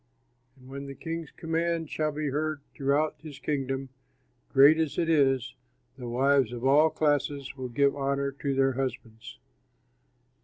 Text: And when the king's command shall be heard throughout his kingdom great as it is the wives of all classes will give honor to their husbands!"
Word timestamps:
And 0.57 0.67
when 0.67 0.87
the 0.87 0.95
king's 0.95 1.29
command 1.29 1.91
shall 1.91 2.11
be 2.11 2.29
heard 2.29 2.61
throughout 2.73 3.13
his 3.21 3.37
kingdom 3.37 3.89
great 4.51 4.79
as 4.79 4.97
it 4.97 5.07
is 5.09 5.53
the 5.95 6.09
wives 6.09 6.51
of 6.51 6.65
all 6.65 6.89
classes 6.89 7.55
will 7.55 7.69
give 7.69 7.95
honor 7.95 8.31
to 8.31 8.55
their 8.55 8.71
husbands!" 8.73 9.37